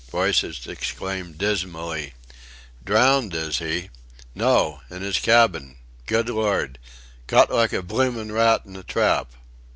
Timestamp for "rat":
8.31-8.63